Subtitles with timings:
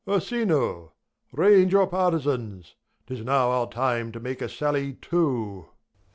[0.03, 0.19] Prov.
[0.23, 0.93] Ursino!
[1.31, 2.73] range your partizans!
[3.05, 5.67] 'Tis now our time to make a sally too.